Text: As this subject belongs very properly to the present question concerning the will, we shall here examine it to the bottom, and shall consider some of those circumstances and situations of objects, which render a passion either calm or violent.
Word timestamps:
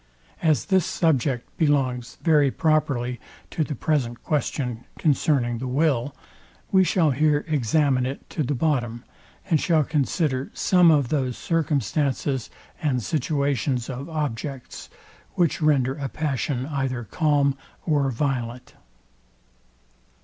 As 0.41 0.65
this 0.65 0.83
subject 0.83 1.55
belongs 1.59 2.17
very 2.23 2.49
properly 2.49 3.19
to 3.51 3.63
the 3.63 3.75
present 3.75 4.23
question 4.23 4.83
concerning 4.97 5.59
the 5.59 5.67
will, 5.67 6.15
we 6.71 6.83
shall 6.83 7.11
here 7.11 7.45
examine 7.47 8.07
it 8.07 8.27
to 8.31 8.41
the 8.41 8.55
bottom, 8.55 9.03
and 9.47 9.61
shall 9.61 9.83
consider 9.83 10.49
some 10.55 10.89
of 10.89 11.09
those 11.09 11.37
circumstances 11.37 12.49
and 12.81 13.03
situations 13.03 13.91
of 13.91 14.09
objects, 14.09 14.89
which 15.35 15.61
render 15.61 15.93
a 15.93 16.09
passion 16.09 16.65
either 16.65 17.03
calm 17.03 17.55
or 17.85 18.09
violent. 18.09 18.73